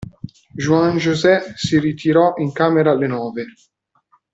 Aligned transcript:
Juan 0.57 0.97
José 0.97 1.53
si 1.55 1.77
ritirò 1.77 2.33
in 2.37 2.51
camera 2.53 2.89
alle 2.89 3.05
nove. 3.05 3.45